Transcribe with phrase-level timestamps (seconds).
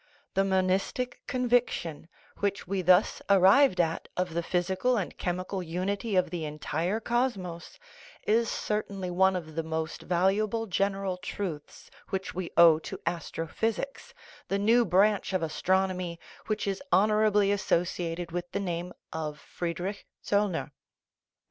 [0.33, 2.07] The monistic conviction,
[2.39, 7.77] which we thus arrived at, of the physical and chemical unity of the entire cosmos
[8.25, 14.15] is certainly one of the most valuable general truths which we owe to astrophysics,
[14.47, 20.07] the new branch of as tronomy which is honorably associated with the name of Friedrich
[20.25, 20.71] Zollner.